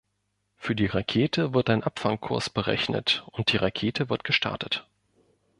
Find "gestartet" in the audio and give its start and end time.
4.23-4.87